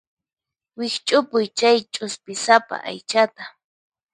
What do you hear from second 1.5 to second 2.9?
chay ch'uspisapa